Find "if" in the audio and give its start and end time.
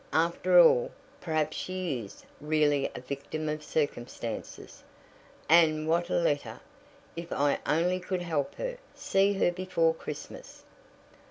7.15-7.31